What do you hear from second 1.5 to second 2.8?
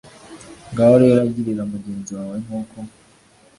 mugenzi wawe nkuko